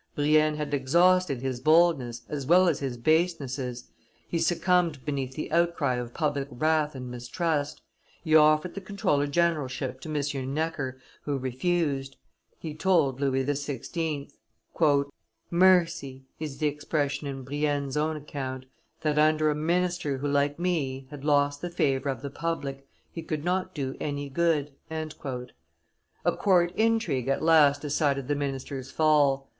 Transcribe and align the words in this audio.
Brienne 0.15 0.55
had 0.55 0.73
exhausted 0.73 1.43
his 1.43 1.59
boldness 1.59 2.23
as 2.27 2.47
well 2.47 2.67
as 2.67 2.79
his 2.79 2.97
basenesses; 2.97 3.91
he 4.27 4.39
succumbed 4.39 5.05
beneath 5.05 5.35
the 5.35 5.51
outcry 5.51 5.93
of 5.93 6.11
public 6.11 6.47
wrath 6.49 6.95
and 6.95 7.11
mistrust. 7.11 7.83
He 8.23 8.35
offered 8.35 8.73
the 8.73 8.81
comptroller 8.81 9.27
generalship 9.27 10.01
to 10.01 10.09
M. 10.09 10.53
Necker, 10.55 10.97
who 11.21 11.37
refused. 11.37 12.17
"He 12.57 12.73
told 12.73 13.19
XVI. 13.19 14.31
"Mercy," 15.51 16.25
is 16.39 16.57
the 16.57 16.65
expression 16.67 17.27
in 17.27 17.43
Brienne's 17.43 17.95
own 17.95 18.15
account, 18.17 18.65
"that 19.01 19.19
under 19.19 19.51
a 19.51 19.55
minister 19.55 20.17
who, 20.17 20.27
like 20.27 20.57
me, 20.57 21.05
had 21.11 21.23
lost 21.23 21.61
the 21.61 21.69
favor 21.69 22.09
of 22.09 22.23
the 22.23 22.31
public, 22.31 22.87
he 23.11 23.21
could 23.21 23.45
not 23.45 23.75
do 23.75 23.95
any 23.99 24.29
good." 24.29 24.71
A 24.91 26.35
court 26.35 26.71
intrigue 26.75 27.27
at 27.27 27.43
last 27.43 27.81
decided 27.83 28.27
the 28.27 28.33
minister's 28.33 28.89
fall. 28.89 29.47